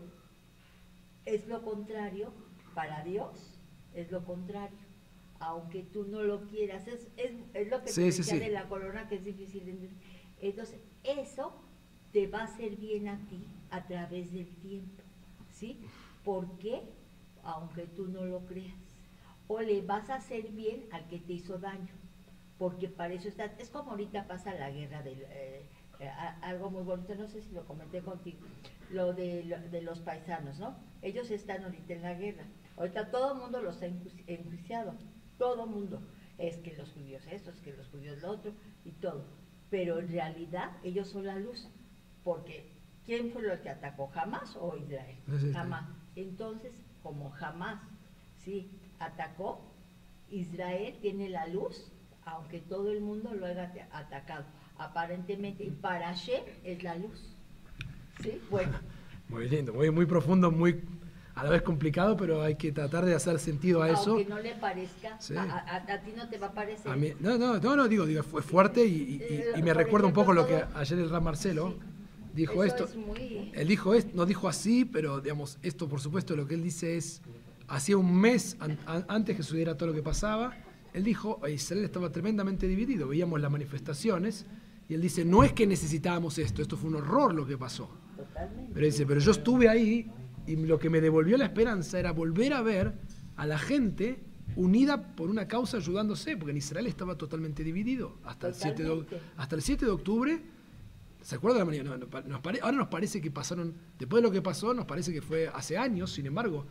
[1.25, 2.33] es lo contrario,
[2.75, 3.59] para Dios
[3.95, 4.77] es lo contrario,
[5.41, 6.87] aunque tú no lo quieras.
[6.89, 8.39] Es, es, es lo que Sí, te sí, decía sí.
[8.41, 9.99] de la corona, que es difícil de entender.
[10.41, 11.55] Entonces, eso
[12.13, 15.03] te va a hacer bien a ti a través del tiempo,
[15.51, 15.81] ¿sí?
[16.25, 16.83] ¿Por qué?
[17.43, 18.75] Aunque tú no lo creas.
[19.49, 21.95] O le vas a hacer bien al que te hizo daño,
[22.59, 23.45] porque para eso está.
[23.59, 25.23] Es como ahorita pasa la guerra del.
[25.29, 25.67] eh,
[25.99, 26.11] eh,
[26.43, 28.39] algo muy bonito, no sé si lo comenté contigo,
[28.91, 30.77] lo de, lo- de los paisanos, ¿no?
[31.01, 32.45] Ellos están ahorita en la guerra.
[32.77, 34.95] Ahorita todo el mundo los ha enjuici- enjuiciado,
[35.39, 36.03] todo el mundo.
[36.37, 38.53] Es que los judíos esto, es que los judíos lo otro
[38.85, 39.25] y todo.
[39.71, 41.67] Pero en realidad ellos son la luz,
[42.23, 42.71] porque
[43.07, 44.09] ¿quién fue el que atacó?
[44.09, 45.17] ¿Jamás o Israel?
[45.55, 45.89] Jamás.
[46.15, 47.81] Entonces, como jamás,
[48.37, 49.63] sí, atacó,
[50.31, 51.91] Israel tiene la luz,
[52.27, 54.45] aunque todo el mundo lo haya ata- atacado.
[54.79, 57.35] Aparentemente, y para Hashem es la luz.
[58.23, 58.41] ¿Sí?
[58.51, 58.73] Bueno,
[59.29, 60.83] muy lindo, muy, muy profundo, muy
[61.35, 64.13] a la vez complicado, pero hay que tratar de hacer sentido a eso.
[64.13, 65.37] aunque no le parezca, Sí.
[65.37, 66.91] a, a- a ti no te va a parecer.
[66.91, 69.23] A mí- no, no, no, no, digo, digo, fue fuerte y, y-
[69.57, 71.77] y- y me recuerda un poco lo que ayer el Ram Marcelo Sí.
[72.35, 72.85] dijo Eso esto.
[72.87, 76.55] es muy- Él dijo esto, no dijo así, pero digamos, esto por supuesto lo que
[76.55, 77.21] él dice es,
[77.69, 80.57] hacía un mes an- an- antes que sucediera todo lo que pasaba,
[80.97, 84.47] él dijo, Israel estaba tremendamente dividido, veíamos las manifestaciones,
[84.89, 87.89] y él dice, no es que necesitábamos esto, esto fue un horror lo que pasó.
[88.17, 88.71] Totalmente.
[88.75, 90.11] Pero dice, pero yo estuve ahí
[90.47, 92.95] y lo que me devolvió la esperanza era volver a ver
[93.37, 94.23] a la gente
[94.55, 99.07] unida por una causa ayudándose, porque en Israel estaba totalmente dividido hasta el 7 de,
[99.37, 100.41] hasta el 7 de octubre.
[101.21, 101.91] ¿Se acuerdan de la mañana?
[101.91, 104.73] No, no, pa- nos pare- ahora nos parece que pasaron, después de lo que pasó,
[104.73, 106.65] nos parece que fue hace años, sin embargo,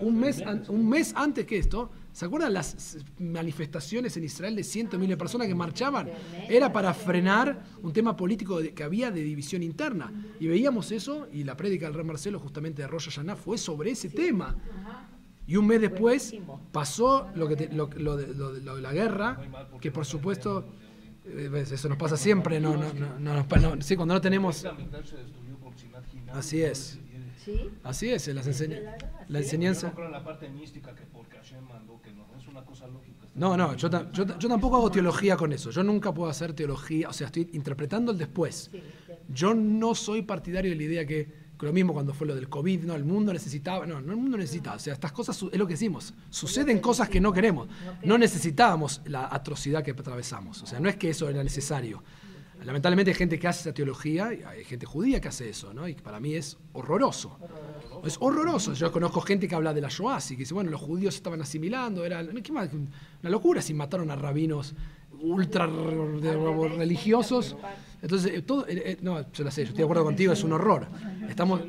[0.00, 4.92] un mes, un mes antes que esto, ¿se acuerdan las manifestaciones en Israel de cientos
[4.92, 6.10] de miles de personas que marchaban?
[6.48, 10.12] Era para frenar un tema político que había de división interna.
[10.40, 13.90] Y veíamos eso, y la prédica del rey Marcelo, justamente de Rosh Hashanah, fue sobre
[13.90, 14.56] ese tema.
[15.46, 16.34] Y un mes después
[16.70, 19.40] pasó lo, que te- lo, lo de, lo la guerra,
[19.80, 20.64] que por supuesto,
[21.26, 22.86] eh, ves, eso nos pasa siempre, no, no,
[23.18, 24.64] no, sí, cuando no tenemos...
[26.32, 26.98] Así es.
[27.84, 28.96] Así es, las enseña- la.
[29.28, 29.88] Yo enseñanza...
[29.88, 32.86] no creo en la parte mística que porque Hashem mandó que no, es una cosa
[32.86, 33.26] lógica.
[33.34, 35.70] No, no, yo, ta- yo, ta- yo tampoco hago teología con eso.
[35.70, 38.70] Yo nunca puedo hacer teología, o sea, estoy interpretando el después.
[39.28, 42.48] Yo no soy partidario de la idea que, que lo mismo cuando fue lo del
[42.48, 45.58] COVID, no, el mundo necesitaba, no, no el mundo necesita, o sea, estas cosas es
[45.58, 47.68] lo que decimos, suceden cosas que no queremos,
[48.04, 52.02] no necesitábamos la atrocidad que atravesamos, o sea, no es que eso era necesario.
[52.64, 55.88] Lamentablemente hay gente que hace esa teología, y hay gente judía que hace eso, ¿no?
[55.88, 57.38] Y para mí es horroroso.
[58.04, 58.72] Es horroroso.
[58.74, 61.40] Yo conozco gente que habla de la Shoah, y que dice, bueno, los judíos estaban
[61.40, 62.70] asimilando, era ¿qué más?
[62.72, 64.74] una locura si mataron a rabinos
[65.22, 67.56] ultra religiosos.
[68.00, 70.42] Entonces, eh, todo, eh, eh, no, yo la sé, yo estoy de acuerdo contigo, es
[70.42, 70.88] un horror.
[71.28, 71.60] Estamos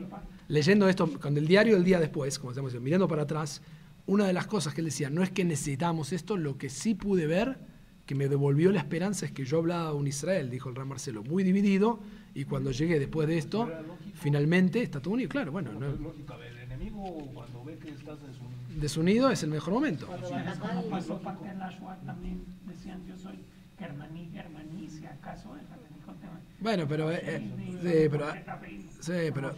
[0.47, 3.61] leyendo esto con el diario del día después, como estamos mirando para atrás,
[4.05, 6.95] una de las cosas que él decía, no es que necesitábamos esto, lo que sí
[6.95, 7.57] pude ver,
[8.05, 11.23] que me devolvió la esperanza, es que yo hablaba un Israel, dijo el Ram Marcelo,
[11.23, 11.99] muy dividido,
[12.35, 13.69] y cuando llegué después de esto,
[14.15, 15.29] finalmente está todo unido.
[15.29, 20.07] Claro, bueno, no- el enemigo cuando ve que estás desunido, desunido es el mejor momento.
[20.07, 23.17] Cuando Sí, van a es como matar, pasó parte de la Shoah también decían yo
[23.17, 23.39] soy
[23.79, 26.39] germaní, germaní, si acaso el rabínico tema.
[26.59, 28.33] Bueno, pero, eh, eh, sí, pero,
[28.99, 29.53] sí, pero,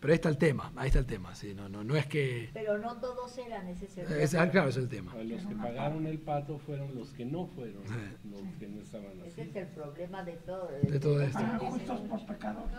[0.00, 2.50] pero ahí está el tema, ahí está el tema, sí, no, no, no es que...
[2.54, 4.40] Pero no todos eran ese es- servicio.
[4.40, 5.14] ah, claro, ese es el tema.
[5.16, 7.94] Los que pagaron el pato fueron los que no fueron, Sí.
[8.30, 9.50] los que no estaban Ese así.
[9.50, 10.68] es el problema de todo.
[10.82, 11.38] De todo esto.
[11.60, 12.72] Justos por pecadores.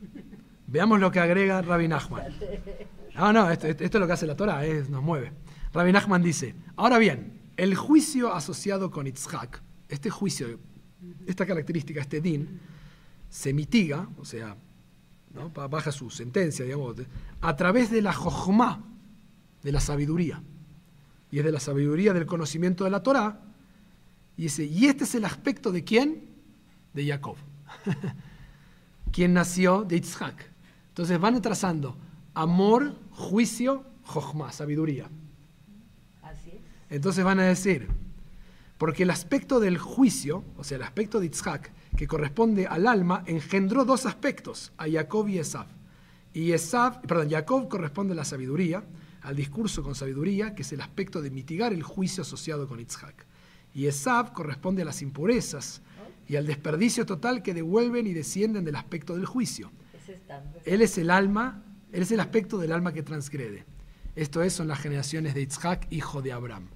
[0.66, 2.24] Veamos lo que agrega Rabbi Nachman.
[3.14, 5.32] No, no, esto, esto- esto es lo que hace la Torah, es- nos mueve.
[5.72, 10.58] Rabbi Nachman dice, ahora bien, el juicio asociado con Itzhak, este juicio,
[11.26, 12.60] esta característica, este din,
[13.28, 14.56] se mitiga, o sea,
[15.68, 16.96] baja su sentencia, digamos,
[17.40, 18.84] a través de la jochma,
[19.62, 20.42] de la sabiduría.
[21.30, 23.40] Y es de la sabiduría del conocimiento de la Torah.
[24.36, 26.28] Y, dice, y este es el aspecto de quién?
[26.92, 27.36] De Jacob.
[29.12, 30.50] quien nació de Yitzhak.
[30.88, 31.96] Entonces van trazando
[32.34, 35.08] amor, juicio, jochma, sabiduría.
[36.22, 36.60] Así es.
[36.90, 37.88] Entonces van a decir,
[38.78, 43.22] porque el aspecto del juicio, o sea, el aspecto de Yitzhak, que corresponde al alma,
[43.26, 45.66] engendró dos aspectos, a Jacob y Esav.
[46.32, 48.84] Y Esav, perdón, Jacob corresponde a la sabiduría,
[49.22, 53.26] al discurso con sabiduría, que es el aspecto de mitigar el juicio asociado con Yitzhak.
[53.74, 55.82] Y Esav corresponde a las impurezas
[56.28, 59.70] y al desperdicio total que devuelven y descienden del aspecto del juicio.
[60.64, 63.64] Él es el alma, él es el aspecto del alma que transgrede.
[64.16, 66.68] Esto es, son las generaciones de Yitzhak, hijo de Abraham.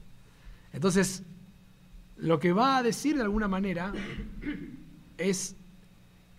[0.73, 1.23] Entonces,
[2.17, 3.93] lo que va a decir de alguna manera
[5.19, 5.57] es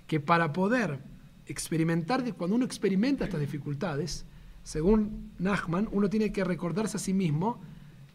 [0.07, 0.99] que para poder
[1.45, 4.25] experimentar, cuando uno experimenta estas dificultades,
[4.63, 7.61] según Nachman, uno tiene que recordarse a sí mismo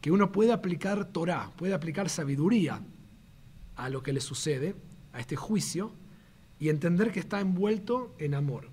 [0.01, 2.83] que uno puede aplicar Torah, puede aplicar sabiduría
[3.77, 4.77] a lo que le sucede,
[5.13, 5.93] a este juicio,
[6.59, 8.69] y entender que está envuelto en amor.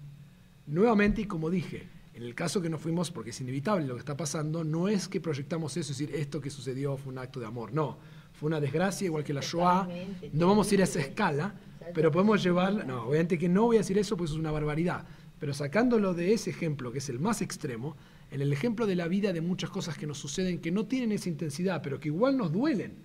[0.68, 4.00] Nuevamente, y como dije, en el caso que nos fuimos, porque es inevitable lo que
[4.00, 7.40] está pasando, no es que proyectamos eso, es decir, esto que sucedió fue un acto
[7.40, 7.98] de amor, no,
[8.34, 9.88] fue una desgracia, igual que la Shoah,
[10.34, 11.56] no vamos a ir a esa escala,
[11.94, 15.06] pero podemos llevar, no, obviamente que no voy a decir eso, pues es una barbaridad,
[15.39, 17.96] pero sacándolo de ese ejemplo, que es el más extremo,
[18.30, 21.12] en el ejemplo de la vida de muchas cosas que nos suceden que no tienen
[21.12, 22.96] esa intensidad, pero que igual nos duelen,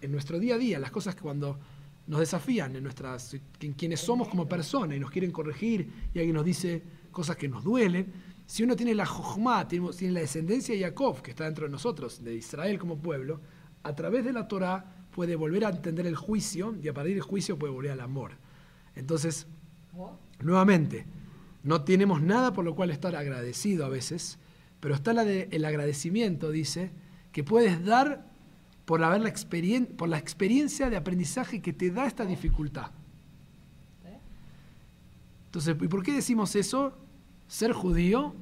[0.00, 1.58] en nuestro día a día, las cosas que cuando
[2.06, 6.36] nos desafían en nuestras, en quienes somos como personas y nos quieren corregir y alguien
[6.36, 8.12] nos dice cosas que nos duelen,
[8.46, 9.08] si uno tiene la
[9.68, 13.40] tiene, tiene la descendencia de Jacob, que está dentro de nosotros, de Israel como pueblo,
[13.82, 17.22] a través de la Torah puede volver a entender el juicio y a partir del
[17.22, 18.32] juicio puede volver al amor.
[18.94, 19.46] Entonces,
[20.40, 21.06] nuevamente,
[21.64, 24.38] no tenemos nada por lo cual estar agradecido a veces,
[24.78, 26.90] pero está la de, el agradecimiento, dice,
[27.32, 28.26] que puedes dar
[28.84, 32.90] por, haber la experien- por la experiencia de aprendizaje que te da esta dificultad.
[35.46, 36.92] Entonces, ¿y por qué decimos eso?
[37.48, 38.34] Ser judío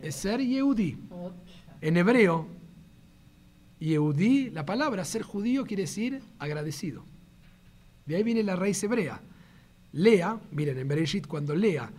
[0.00, 0.96] es ser Yehudi.
[1.80, 2.46] En hebreo,
[3.82, 7.04] Yehudi, la palabra ser judío quiere decir agradecido.
[8.06, 9.20] De ahí viene la raíz hebrea.
[9.92, 11.90] Lea, miren, en Bereshit, cuando Lea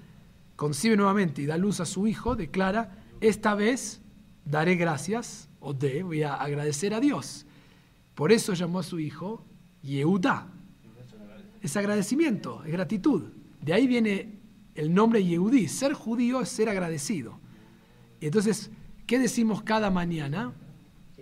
[0.56, 4.02] concibe nuevamente y da luz a su hijo, declara, esta vez
[4.46, 7.46] daré gracias, o de, voy a agradecer a Dios.
[8.16, 9.46] Por eso llamó a su hijo
[9.82, 10.48] Yehuda.
[11.62, 13.24] Es agradecimiento, es gratitud.
[13.62, 14.40] De ahí viene
[14.76, 15.68] el nombre Yehudí.
[15.68, 17.40] Ser judío es ser agradecido.
[18.22, 18.72] Entonces,
[19.06, 20.54] ¿qué decimos cada mañana?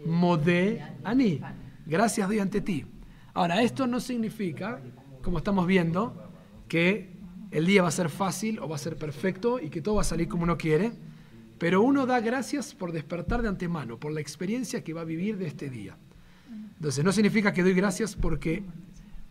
[0.05, 1.41] Modé ani.
[1.85, 2.85] Gracias doy ante ti.
[3.33, 4.81] Ahora, esto no significa,
[5.21, 6.31] como estamos viendo,
[6.67, 7.11] que
[7.51, 10.01] el día va a ser fácil o va a ser perfecto y que todo va
[10.01, 10.91] a salir como uno quiere,
[11.57, 15.37] pero uno da gracias por despertar de antemano, por la experiencia que va a vivir
[15.37, 15.97] de este día.
[16.75, 18.63] Entonces, no significa que doy gracias porque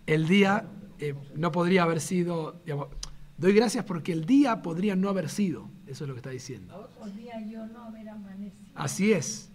[0.06, 0.66] el día
[0.98, 2.88] eh, no podría haber sido, digamos,
[3.36, 6.90] doy gracias porque el día podría no haber sido, eso es lo que está diciendo.
[6.98, 8.70] Podría yo no haber amanecido.
[8.74, 9.49] Así es.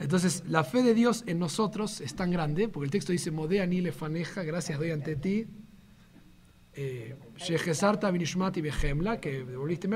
[0.00, 3.66] Entonces, la fe de Dios en nosotros es tan grande, porque el texto dice, Modea
[3.66, 5.46] ni lefaneja, gracias doy ante ti,
[6.72, 9.88] eh, Shehesarta binishmati behemla, que devolviste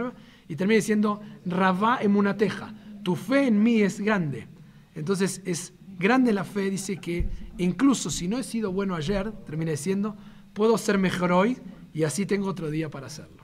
[0.49, 4.47] y termina diciendo, Rabá emunateja, tu fe en mí es grande.
[4.95, 7.27] Entonces, es grande la fe, dice que
[7.59, 10.17] incluso si no he sido bueno ayer, termina diciendo,
[10.53, 11.57] puedo ser mejor hoy
[11.95, 13.43] y así tengo otro día para hacerlo.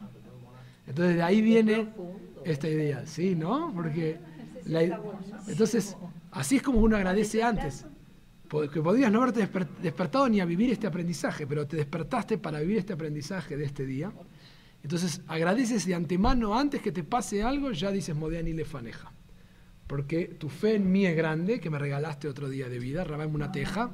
[0.87, 1.89] Entonces, de ahí viene
[2.45, 3.35] esta idea, ¿sí?
[3.35, 3.73] ¿No?
[3.75, 4.19] Porque,
[4.67, 5.01] la-
[5.47, 5.97] entonces,
[6.33, 7.87] así es como uno agradece antes.
[8.49, 12.59] Porque podrías no haberte desper- despertado ni a vivir este aprendizaje, pero te despertaste para
[12.61, 14.13] vivir este aprendizaje de este día.
[14.83, 19.13] Entonces agradeces de antemano, antes que te pase algo, ya dices Modea ni le faneja.
[19.87, 23.35] Porque tu fe en mí es grande, que me regalaste otro día de vida, rabame
[23.35, 23.91] una teja,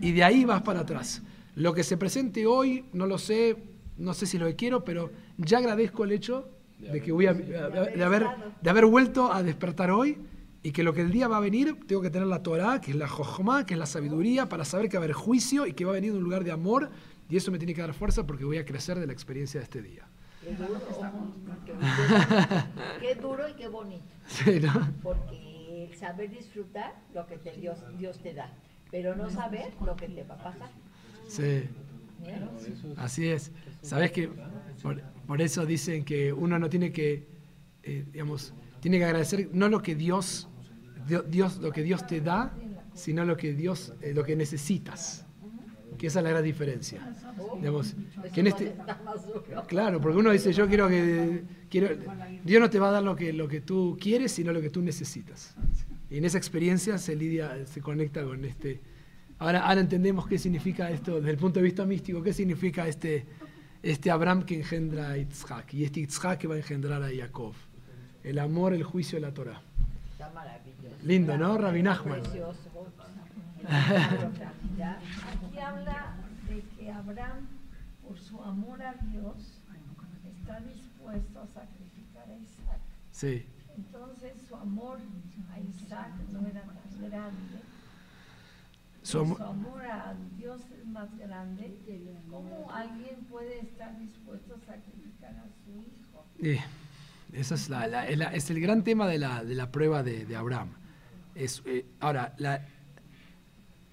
[0.00, 1.22] y de ahí vas para atrás.
[1.54, 3.56] Lo que se presente hoy, no lo sé,
[3.96, 7.34] no sé si lo que quiero, pero ya agradezco el hecho de que voy a,
[7.34, 8.26] de haber,
[8.60, 10.18] de haber vuelto a despertar hoy
[10.62, 12.92] y que lo que el día va a venir, tengo que tener la Torah, que
[12.92, 15.72] es la Jochma, que es la sabiduría, para saber que va a haber juicio y
[15.72, 16.90] que va a venir de un lugar de amor,
[17.28, 19.64] y eso me tiene que dar fuerza porque voy a crecer de la experiencia de
[19.64, 20.06] este día.
[20.42, 20.80] Qué duro,
[23.00, 24.04] qué, duro y qué bonito.
[24.26, 24.72] Sí, ¿no?
[25.02, 28.52] Porque el saber disfrutar lo que te, Dios, Dios te da,
[28.90, 30.70] pero no saber lo que te va a pasar.
[31.28, 31.64] Sí,
[32.96, 33.52] así es.
[33.82, 34.30] Sabes que
[34.82, 37.26] por, por eso dicen que uno no tiene que,
[37.82, 40.51] eh, digamos, tiene que agradecer no lo que Dios, Dio-
[41.28, 42.52] Dios, lo que Dios te da,
[42.94, 45.24] sino lo que Dios, eh, lo que necesitas.
[45.98, 47.14] Que esa es la gran diferencia.
[47.56, 47.94] Digamos,
[48.32, 48.74] que en este.
[49.68, 51.44] Claro, porque uno dice, yo quiero que...
[51.68, 51.88] Quiero,
[52.44, 54.70] Dios no te va a dar lo que, lo que tú quieres, sino lo que
[54.70, 55.54] tú necesitas.
[56.10, 58.80] Y en esa experiencia se lidia, se conecta con este...
[59.38, 63.26] Ahora, ahora entendemos qué significa esto desde el punto de vista místico, qué significa este,
[63.82, 67.52] este Abraham que engendra a Yitzhak y este Yitzhak que va a engendrar a Jacob.
[68.22, 69.60] El amor, el juicio de la Torah.
[70.12, 70.32] Está.
[71.02, 71.56] Lindo, ¿no?
[72.22, 72.58] Precioso.
[74.76, 74.98] Ya,
[75.46, 76.14] Aquí habla
[76.48, 77.46] de que Abraham,
[78.06, 79.60] por su amor a Dios,
[80.24, 82.80] está dispuesto a sacrificar a Isaac.
[83.12, 83.46] Sí.
[83.76, 84.98] Entonces su amor
[85.54, 87.58] a Isaac no era tan grande.
[89.02, 91.78] Su amor- Su amor a Dios es más grande.
[92.30, 96.24] ¿Cómo alguien puede estar dispuesto a sacrificar a su hijo?
[96.40, 96.60] Eh,
[97.32, 100.02] esa es, la, la- es la- es el gran tema de la, de la prueba
[100.02, 100.70] de, de Abraham.
[101.34, 102.66] Es, eh, ahora, la-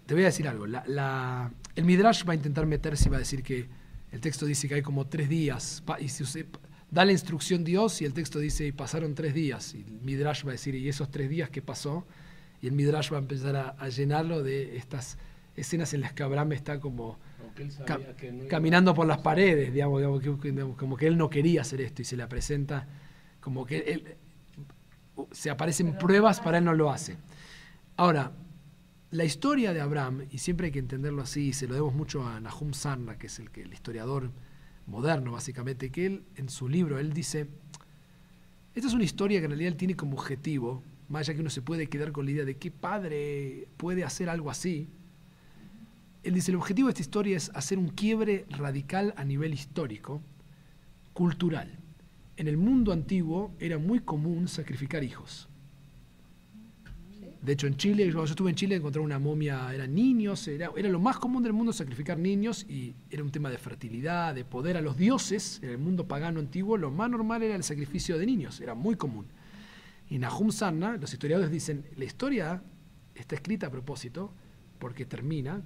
[0.05, 0.65] te voy a decir algo.
[0.67, 3.67] La, la- el Midrash va a intentar meterse y va a decir que
[4.11, 5.83] el texto dice que hay como tres días.
[5.85, 6.45] pa- y si usted
[6.91, 9.75] da la instrucción Dios y el texto dice y pasaron tres días.
[9.75, 12.05] Y el Midrash va a decir, ¿y esos tres días qué pasó?
[12.61, 15.17] Y el Midrash va a empezar a, a llenarlo de estas
[15.55, 17.17] escenas en las que Abraham está como
[17.85, 21.17] ca- que no caminando por las paredes, digamos, digamos, que- que- digamos, como que él
[21.17, 22.87] no quería hacer esto y se le presenta
[23.39, 24.15] como que él,
[25.31, 27.17] se aparecen pruebas para él no lo hace.
[27.97, 28.31] Ahora,
[29.11, 32.27] la historia de Abraham, y siempre hay que entenderlo así, y se lo debemos mucho
[32.27, 34.31] a Nahum Sarna, que es el, que, el historiador
[34.85, 37.47] moderno básicamente, que él en su libro, él dice,
[38.75, 41.49] esta es una historia que en realidad él tiene como objetivo, más allá que uno
[41.49, 44.87] se puede quedar con la idea de qué padre puede hacer algo así,
[46.21, 50.21] él dice, el objetivo de esta historia es hacer un quiebre radical a nivel histórico,
[51.13, 51.78] cultural.
[52.39, 55.49] En el mundo antiguo era muy común sacrificar hijos.
[57.41, 60.71] De hecho, en Chile, cuando yo estuve en Chile, encontré una momia, eran niños, era,
[60.77, 64.45] era lo más común del mundo sacrificar niños y era un tema de fertilidad, de
[64.45, 65.59] poder a los dioses.
[65.61, 68.95] En el mundo pagano antiguo, lo más normal era el sacrificio de niños, era muy
[68.95, 69.25] común.
[70.09, 72.63] Y Nahum Sarna, los historiadores dicen, la historia
[73.15, 74.33] está escrita a propósito
[74.77, 75.61] porque termina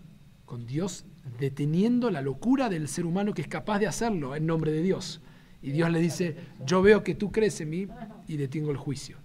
[0.46, 1.06] con Dios
[1.40, 5.22] deteniendo la locura del ser humano que es capaz de hacerlo en nombre de Dios.
[5.64, 7.88] Y Dios le dice, yo veo que tú crees en mí
[8.28, 9.18] y detengo el juicio.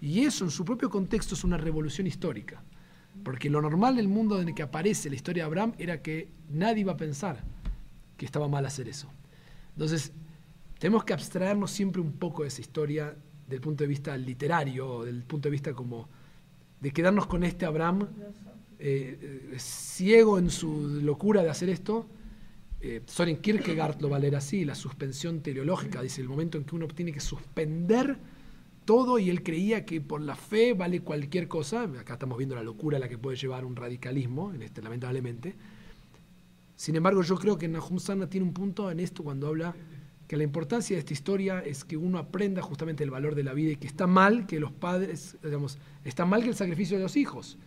[0.00, 2.62] Y eso en su propio contexto es una revolución histórica.
[3.24, 6.28] Porque lo normal del mundo en el que aparece la historia de Abraham era que
[6.48, 7.42] nadie iba a pensar
[8.16, 9.10] que estaba mal hacer eso.
[9.72, 10.12] Entonces,
[10.78, 13.16] tenemos que abstraernos siempre un poco de esa historia
[13.48, 16.08] del punto de vista literario, del punto de vista como
[16.80, 18.08] de quedarnos con este Abraham
[18.78, 22.06] eh, eh, ciego en su locura de hacer esto.
[22.82, 26.64] Eh, Soren Kierkegaard lo va a leer así, la suspensión teleológica, dice el momento en
[26.64, 28.16] que uno tiene que suspender
[28.86, 31.82] todo y él creía que por la fe vale cualquier cosa.
[31.82, 35.54] Acá estamos viendo la locura a la que puede llevar un radicalismo, este, lamentablemente.
[36.74, 39.74] Sin embargo, yo creo que Nahum Sana tiene un punto en esto cuando habla
[40.26, 43.52] que la importancia de esta historia es que uno aprenda justamente el valor de la
[43.52, 47.02] vida y que está mal que los padres, digamos, está mal que el sacrificio de
[47.02, 47.58] los hijos.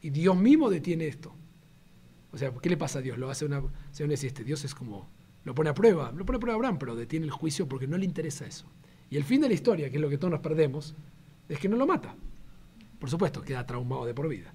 [0.00, 1.34] Y Dios mismo detiene esto.
[2.34, 3.16] O sea, ¿qué le pasa a Dios?
[3.16, 3.62] Lo hace una.
[3.96, 5.08] Este Dios es como.
[5.44, 7.96] Lo pone a prueba, lo pone a prueba Abraham, pero detiene el juicio porque no
[7.96, 8.66] le interesa eso.
[9.10, 10.94] Y el fin de la historia, que es lo que todos nos perdemos,
[11.48, 12.14] es que no lo mata.
[12.98, 14.52] Por supuesto, queda traumado de por vida.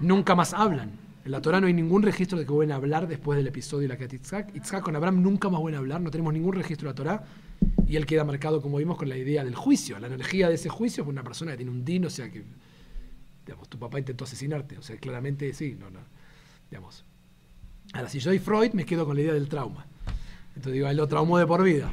[0.00, 0.90] Nunca más hablan.
[1.24, 3.82] En la Torah no hay ningún registro de que vuelvan a hablar después del episodio
[3.82, 4.56] de la Kat Itzhak.
[4.56, 7.24] Itzhak con Abraham nunca más vuelven a hablar, no tenemos ningún registro de la Torah.
[7.86, 9.98] Y él queda marcado, como vimos, con la idea del juicio.
[9.98, 12.44] La energía de ese juicio fue una persona que tiene un din, o sea que,
[13.50, 14.78] digamos, tu papá intentó asesinarte.
[14.78, 15.98] O sea, claramente sí, no, no.
[16.70, 17.04] Digamos.
[17.92, 19.86] Ahora, si yo soy Freud, me quedo con la idea del trauma.
[20.50, 21.92] Entonces digo, él lo traumó de por vida.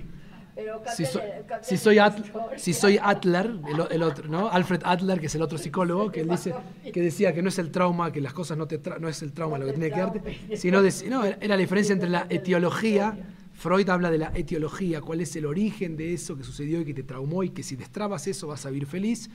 [0.54, 1.20] Pero Si, so-
[1.64, 2.58] si soy, la At- historia.
[2.60, 4.50] si soy Adler, el, el otro, ¿no?
[4.50, 6.54] Alfred Adler, que es el otro psicólogo, que él dice,
[6.94, 9.22] que decía que no es el trauma, que las cosas no te tra- no es
[9.24, 12.26] el trauma lo que tiene que darte, sino de- no, era la diferencia entre la
[12.30, 13.18] etiología.
[13.54, 16.94] Freud habla de la etiología, cuál es el origen de eso que sucedió y que
[16.94, 19.30] te traumó y que si destrabas eso vas a vivir feliz.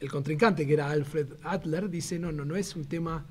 [0.00, 3.24] El contrincante, que era Alfred Adler, dice, no, no, no es un tema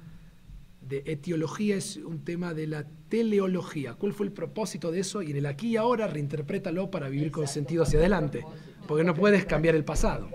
[0.82, 3.94] de etiología, es un tema de la teleología.
[3.96, 5.22] ¿Cuál fue el propósito de eso?
[5.22, 8.44] Y en el aquí y ahora reinterprétalo para vivir con sentido hacia adelante,
[8.88, 10.30] porque no puedes cambiar el pasado.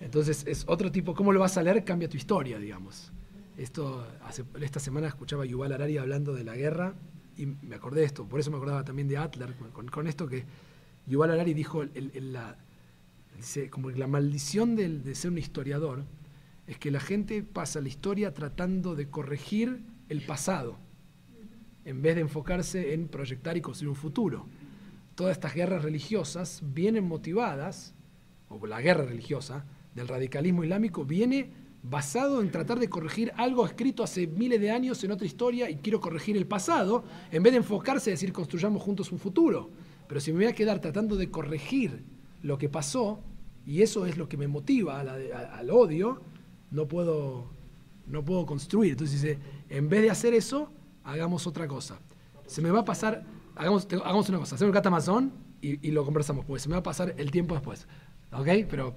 [0.00, 1.84] Entonces es otro tipo, ¿cómo lo vas a leer?
[1.84, 3.10] Cambia tu historia, digamos.
[3.56, 6.94] Esto, hace- esta semana escuchaba a Yuval Harari hablando de la guerra
[7.36, 10.06] y me acordé de esto, por eso me acordaba también de Adler, con, con- con
[10.06, 10.44] esto que
[11.06, 12.56] Yuval Harari dijo, el- el- la,
[13.70, 16.04] como la maldición del- de ser un historiador
[16.66, 20.78] es que la gente pasa la historia tratando de corregir el pasado,
[21.84, 24.46] en vez de enfocarse en proyectar y construir un futuro.
[25.14, 27.94] Todas estas guerras religiosas vienen motivadas,
[28.48, 29.64] o la guerra religiosa
[29.94, 31.50] del radicalismo islámico viene
[31.82, 35.76] basado en tratar de corregir algo escrito hace miles de años en otra historia y
[35.76, 39.70] quiero corregir el pasado, en vez de enfocarse y decir construyamos juntos un futuro.
[40.08, 42.02] Pero si me voy a quedar tratando de corregir
[42.44, 43.20] lo que pasó,
[43.66, 46.20] y eso es lo que me motiva al odio,
[46.70, 47.46] no puedo,
[48.06, 48.92] no puedo construir.
[48.92, 49.38] Entonces dice,
[49.70, 50.70] en vez de hacer eso,
[51.04, 51.98] hagamos otra cosa.
[52.46, 53.24] Se me va a pasar,
[53.56, 55.32] hagamos, hagamos una cosa, hacemos el catamazón
[55.62, 57.86] y, y lo conversamos, porque se me va a pasar el tiempo después.
[58.30, 58.48] ¿Ok?
[58.68, 58.94] Pero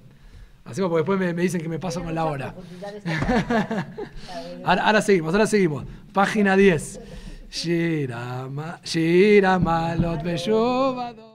[0.66, 2.54] hacemos porque después me, dicen que me paso con la hora.
[4.64, 5.86] Ahora, seguimos, ahora seguimos.
[6.12, 7.00] Página 10.
[7.50, 11.27] Shirama, Shiramalot Beshuvado.